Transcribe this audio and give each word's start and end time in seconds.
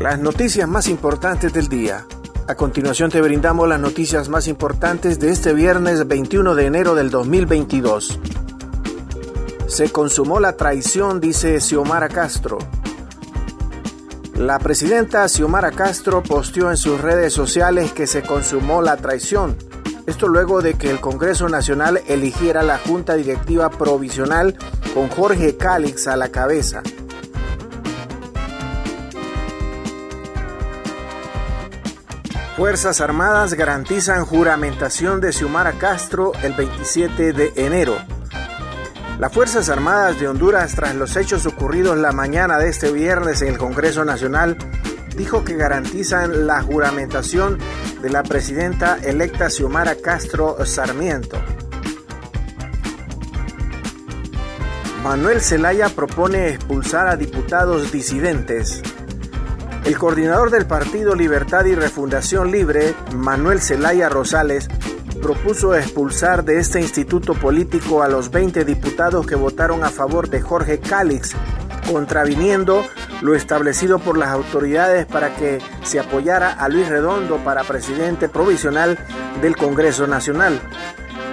Las 0.00 0.18
noticias 0.18 0.66
más 0.66 0.88
importantes 0.88 1.52
del 1.52 1.68
día. 1.68 2.06
A 2.48 2.54
continuación 2.54 3.10
te 3.10 3.20
brindamos 3.20 3.68
las 3.68 3.78
noticias 3.78 4.30
más 4.30 4.48
importantes 4.48 5.20
de 5.20 5.30
este 5.30 5.52
viernes 5.52 6.08
21 6.08 6.54
de 6.54 6.64
enero 6.64 6.94
del 6.94 7.10
2022. 7.10 8.18
Se 9.66 9.92
consumó 9.92 10.40
la 10.40 10.56
traición, 10.56 11.20
dice 11.20 11.60
Xiomara 11.60 12.08
Castro. 12.08 12.56
La 14.36 14.58
presidenta 14.58 15.28
Xiomara 15.28 15.70
Castro 15.70 16.22
posteó 16.22 16.70
en 16.70 16.78
sus 16.78 16.98
redes 16.98 17.34
sociales 17.34 17.92
que 17.92 18.06
se 18.06 18.22
consumó 18.22 18.80
la 18.80 18.96
traición. 18.96 19.54
Esto 20.06 20.28
luego 20.28 20.62
de 20.62 20.78
que 20.78 20.88
el 20.88 21.02
Congreso 21.02 21.46
Nacional 21.50 22.00
eligiera 22.08 22.62
la 22.62 22.78
Junta 22.78 23.16
Directiva 23.16 23.68
Provisional 23.68 24.56
con 24.94 25.10
Jorge 25.10 25.58
Cálix 25.58 26.06
a 26.06 26.16
la 26.16 26.30
cabeza. 26.30 26.82
Fuerzas 32.60 33.00
Armadas 33.00 33.54
garantizan 33.54 34.26
juramentación 34.26 35.22
de 35.22 35.32
Xiomara 35.32 35.72
Castro 35.78 36.32
el 36.42 36.52
27 36.52 37.32
de 37.32 37.54
enero. 37.56 37.96
Las 39.18 39.32
Fuerzas 39.32 39.70
Armadas 39.70 40.20
de 40.20 40.28
Honduras, 40.28 40.74
tras 40.74 40.94
los 40.94 41.16
hechos 41.16 41.46
ocurridos 41.46 41.96
la 41.96 42.12
mañana 42.12 42.58
de 42.58 42.68
este 42.68 42.92
viernes 42.92 43.40
en 43.40 43.48
el 43.48 43.56
Congreso 43.56 44.04
Nacional, 44.04 44.58
dijo 45.16 45.42
que 45.42 45.56
garantizan 45.56 46.46
la 46.46 46.60
juramentación 46.60 47.56
de 48.02 48.10
la 48.10 48.22
presidenta 48.22 48.98
electa 49.02 49.48
Xiomara 49.48 49.94
Castro 49.94 50.58
Sarmiento. 50.66 51.38
Manuel 55.02 55.40
Zelaya 55.40 55.88
propone 55.88 56.50
expulsar 56.50 57.08
a 57.08 57.16
diputados 57.16 57.90
disidentes. 57.90 58.82
El 59.84 59.98
coordinador 59.98 60.50
del 60.50 60.66
Partido 60.66 61.14
Libertad 61.14 61.64
y 61.64 61.74
Refundación 61.74 62.50
Libre, 62.50 62.94
Manuel 63.14 63.60
Zelaya 63.60 64.08
Rosales, 64.08 64.68
propuso 65.20 65.74
expulsar 65.74 66.44
de 66.44 66.58
este 66.58 66.80
instituto 66.80 67.34
político 67.34 68.02
a 68.02 68.08
los 68.08 68.30
20 68.30 68.64
diputados 68.64 69.26
que 69.26 69.34
votaron 69.34 69.82
a 69.82 69.90
favor 69.90 70.28
de 70.28 70.40
Jorge 70.40 70.80
Cálix, 70.80 71.34
contraviniendo 71.90 72.84
lo 73.22 73.34
establecido 73.34 73.98
por 73.98 74.16
las 74.16 74.28
autoridades 74.28 75.06
para 75.06 75.34
que 75.34 75.58
se 75.82 75.98
apoyara 75.98 76.52
a 76.52 76.68
Luis 76.68 76.88
Redondo 76.88 77.38
para 77.38 77.64
presidente 77.64 78.28
provisional 78.28 78.98
del 79.42 79.56
Congreso 79.56 80.06
Nacional. 80.06 80.60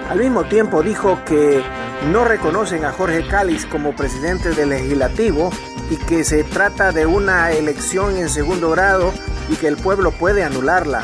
Al 0.09 0.19
mismo 0.19 0.45
tiempo 0.45 0.83
dijo 0.83 1.19
que 1.25 1.61
no 2.05 2.23
reconocen 2.23 2.85
a 2.85 2.91
Jorge 2.91 3.27
Cálix 3.27 3.65
como 3.65 3.95
presidente 3.95 4.51
del 4.51 4.69
legislativo 4.69 5.51
y 5.89 5.97
que 5.97 6.23
se 6.23 6.43
trata 6.43 6.91
de 6.91 7.05
una 7.05 7.51
elección 7.51 8.17
en 8.17 8.29
segundo 8.29 8.69
grado 8.69 9.13
y 9.49 9.55
que 9.55 9.67
el 9.67 9.77
pueblo 9.77 10.11
puede 10.11 10.43
anularla. 10.43 11.03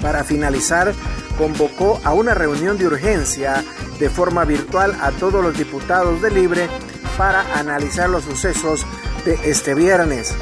Para 0.00 0.24
finalizar, 0.24 0.94
convocó 1.36 2.00
a 2.04 2.14
una 2.14 2.34
reunión 2.34 2.78
de 2.78 2.86
urgencia 2.86 3.62
de 3.98 4.10
forma 4.10 4.44
virtual 4.44 4.96
a 5.00 5.10
todos 5.10 5.44
los 5.44 5.56
diputados 5.56 6.22
de 6.22 6.30
Libre 6.30 6.68
para 7.16 7.58
analizar 7.58 8.08
los 8.08 8.24
sucesos 8.24 8.86
de 9.24 9.38
este 9.44 9.74
viernes. 9.74 10.34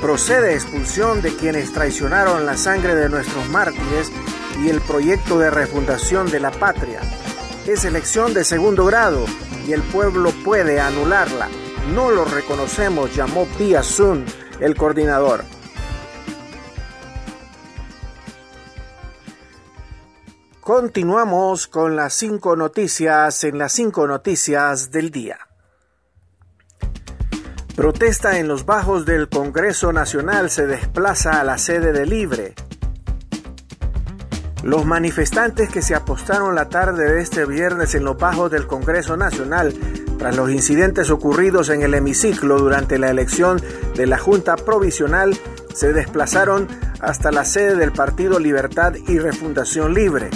Procede 0.00 0.54
expulsión 0.54 1.22
de 1.22 1.36
quienes 1.36 1.72
traicionaron 1.72 2.46
la 2.46 2.56
sangre 2.56 2.94
de 2.94 3.08
nuestros 3.08 3.48
mártires 3.50 4.10
y 4.64 4.68
el 4.68 4.80
proyecto 4.80 5.38
de 5.38 5.50
refundación 5.50 6.30
de 6.30 6.40
la 6.40 6.50
patria. 6.50 7.00
Es 7.66 7.84
elección 7.84 8.34
de 8.34 8.42
segundo 8.42 8.84
grado 8.84 9.24
y 9.68 9.72
el 9.72 9.82
pueblo 9.82 10.30
puede 10.44 10.80
anularla. 10.80 11.48
No 11.94 12.10
lo 12.10 12.24
reconocemos, 12.24 13.14
llamó 13.14 13.46
Pia 13.56 13.84
Sun, 13.84 14.24
el 14.58 14.74
coordinador. 14.74 15.44
Continuamos 20.60 21.68
con 21.68 21.94
las 21.94 22.14
cinco 22.14 22.56
noticias 22.56 23.44
en 23.44 23.58
las 23.58 23.72
cinco 23.72 24.08
noticias 24.08 24.90
del 24.90 25.10
día. 25.10 25.38
Protesta 27.76 28.38
en 28.38 28.48
los 28.48 28.66
bajos 28.66 29.06
del 29.06 29.28
Congreso 29.28 29.92
Nacional 29.92 30.50
se 30.50 30.66
desplaza 30.66 31.40
a 31.40 31.44
la 31.44 31.58
sede 31.58 31.92
de 31.92 32.06
Libre. 32.06 32.54
Los 34.62 34.84
manifestantes 34.86 35.68
que 35.68 35.82
se 35.82 35.94
apostaron 35.94 36.54
la 36.54 36.68
tarde 36.68 37.12
de 37.12 37.20
este 37.20 37.46
viernes 37.46 37.94
en 37.94 38.04
los 38.04 38.16
bajos 38.16 38.50
del 38.50 38.66
Congreso 38.66 39.16
Nacional 39.16 39.74
tras 40.18 40.36
los 40.36 40.50
incidentes 40.50 41.10
ocurridos 41.10 41.68
en 41.68 41.82
el 41.82 41.94
hemiciclo 41.94 42.58
durante 42.58 42.96
la 42.96 43.10
elección 43.10 43.60
de 43.96 44.06
la 44.06 44.18
Junta 44.18 44.54
Provisional 44.54 45.36
se 45.74 45.92
desplazaron 45.92 46.68
hasta 47.00 47.32
la 47.32 47.44
sede 47.44 47.74
del 47.74 47.90
Partido 47.90 48.38
Libertad 48.38 48.94
y 49.08 49.18
Refundación 49.18 49.94
Libre. 49.94 50.30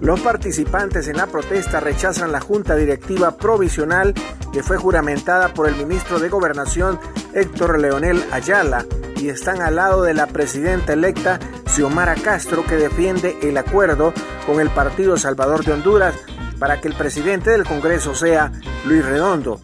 Los 0.00 0.20
participantes 0.20 1.06
en 1.06 1.18
la 1.18 1.26
protesta 1.26 1.78
rechazan 1.78 2.32
la 2.32 2.40
Junta 2.40 2.74
Directiva 2.74 3.36
Provisional 3.36 4.12
que 4.52 4.64
fue 4.64 4.76
juramentada 4.76 5.54
por 5.54 5.68
el 5.68 5.76
ministro 5.76 6.18
de 6.18 6.28
Gobernación 6.28 6.98
Héctor 7.32 7.78
Leonel 7.78 8.24
Ayala 8.32 8.84
y 9.16 9.28
están 9.28 9.62
al 9.62 9.76
lado 9.76 10.02
de 10.02 10.14
la 10.14 10.26
presidenta 10.26 10.94
electa 10.94 11.38
Xiomara 11.76 12.14
Castro 12.14 12.64
que 12.64 12.76
defiende 12.76 13.36
el 13.42 13.58
acuerdo 13.58 14.14
con 14.46 14.60
el 14.60 14.70
Partido 14.70 15.18
Salvador 15.18 15.62
de 15.62 15.74
Honduras 15.74 16.14
para 16.58 16.80
que 16.80 16.88
el 16.88 16.94
presidente 16.94 17.50
del 17.50 17.64
Congreso 17.64 18.14
sea 18.14 18.50
Luis 18.86 19.04
Redondo. 19.04 19.60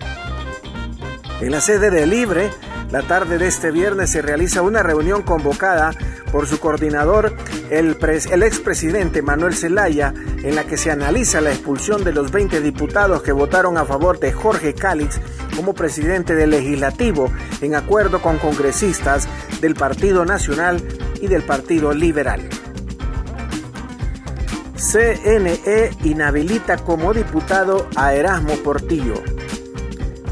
En 1.41 1.51
la 1.51 1.63
sede 1.63 1.91
de 1.91 2.07
Libre, 2.07 2.51
la 2.91 3.01
tarde 3.01 3.39
de 3.39 3.49
este 3.49 3.71
viernes 3.71 4.11
se 4.11 4.21
realiza 4.21 4.61
una 4.61 4.83
reunión 4.83 5.23
convocada 5.23 5.93
por 6.31 6.47
su 6.47 6.61
coordinador, 6.61 7.35
el, 7.71 7.97
el 8.31 8.43
expresidente 8.43 9.23
Manuel 9.23 9.55
Zelaya, 9.55 10.13
en 10.43 10.55
la 10.55 10.65
que 10.65 10.77
se 10.77 10.91
analiza 10.91 11.41
la 11.41 11.51
expulsión 11.51 12.05
de 12.05 12.13
los 12.13 12.31
20 12.31 12.61
diputados 12.61 13.23
que 13.23 13.33
votaron 13.33 13.79
a 13.79 13.87
favor 13.87 14.21
de 14.21 14.33
Jorge 14.33 14.75
Cálix 14.75 15.19
como 15.57 15.73
presidente 15.73 16.35
del 16.35 16.51
legislativo, 16.51 17.33
en 17.63 17.75
acuerdo 17.75 18.21
con 18.21 18.37
congresistas 18.37 19.29
del 19.63 19.75
Partido 19.77 20.27
Nacional 20.27 20.83
y 21.23 21.29
del 21.29 21.45
Partido 21.45 21.95
Liberal. 21.95 22.47
CNE 24.77 25.91
inhabilita 26.03 26.77
como 26.79 27.15
diputado 27.15 27.89
a 27.95 28.13
Erasmo 28.15 28.57
Portillo. 28.57 29.15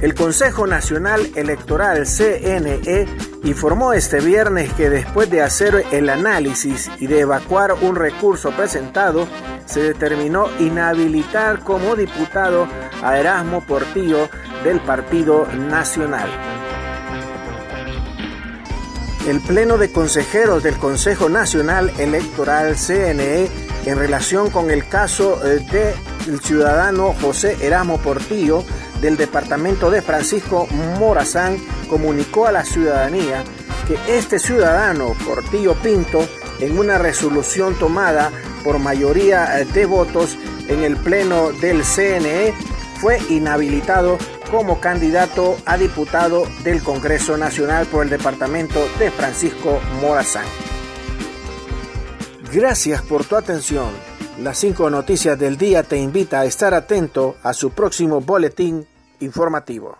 El 0.03 0.15
Consejo 0.15 0.67
Nacional 0.67 1.31
Electoral 1.37 2.07
CNE 2.07 3.07
informó 3.45 3.93
este 3.93 4.21
viernes 4.21 4.73
que 4.73 4.91
después 4.91 5.31
de 5.31 5.43
hacer 5.43 5.85
el 5.93 6.09
análisis 6.09 6.91
y 6.99 7.07
de 7.07 7.21
evacuar 7.21 7.75
un 7.81 7.95
recurso 7.95 8.51
presentado, 8.51 9.29
se 9.65 9.81
determinó 9.81 10.49
inhabilitar 10.59 11.61
como 11.61 11.95
diputado 11.95 12.67
a 13.05 13.17
Erasmo 13.17 13.65
Portillo 13.65 14.29
del 14.65 14.81
Partido 14.81 15.47
Nacional. 15.47 16.50
El 19.27 19.41
Pleno 19.41 19.77
de 19.77 19.91
Consejeros 19.91 20.63
del 20.63 20.79
Consejo 20.79 21.29
Nacional 21.29 21.93
Electoral 21.99 22.77
CNE 22.77 23.49
en 23.85 23.99
relación 23.99 24.51
con 24.51 24.71
el 24.71 24.89
caso 24.89 25.41
eh, 25.47 25.95
del 26.27 26.41
ciudadano 26.41 27.15
José 27.21 27.57
Erasmo 27.61 27.99
Portillo 27.99 28.65
del 29.01 29.17
departamento 29.17 29.91
de 29.91 30.01
Francisco 30.03 30.67
Morazán 30.99 31.59
comunicó 31.89 32.47
a 32.47 32.53
la 32.53 32.65
ciudadanía 32.65 33.45
que 33.87 33.99
este 34.17 34.39
ciudadano, 34.39 35.15
Portillo 35.27 35.75
Pinto, 35.75 36.27
en 36.59 36.79
una 36.79 36.99
resolución 36.99 37.75
tomada 37.79 38.31
por 38.65 38.79
mayoría 38.79 39.47
de 39.73 39.87
votos 39.87 40.37
en 40.69 40.83
el 40.83 40.97
pleno 40.97 41.53
del 41.53 41.85
CNE, 41.85 42.55
fue 43.01 43.19
inhabilitado 43.29 44.19
como 44.51 44.81
candidato 44.81 45.57
a 45.65 45.79
diputado 45.79 46.45
del 46.65 46.83
Congreso 46.83 47.37
Nacional 47.37 47.87
por 47.87 48.05
el 48.05 48.11
departamento 48.11 48.81
de 48.99 49.11
Francisco 49.11 49.81
Morazán. 50.01 50.47
Gracias 52.53 53.03
por 53.03 53.25
tu 53.25 53.37
atención. 53.37 53.91
Las 54.41 54.59
cinco 54.59 54.91
noticias 54.91 55.39
del 55.39 55.57
día 55.57 55.83
te 55.83 55.99
invita 55.99 56.41
a 56.41 56.45
estar 56.47 56.75
atento 56.75 57.37
a 57.43 57.53
su 57.53 57.71
próximo 57.71 58.21
boletín 58.21 58.87
informativo. 59.21 59.97